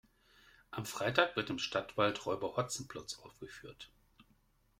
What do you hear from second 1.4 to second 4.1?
im Stadtwald Räuber Hotzenplotz aufgeführt.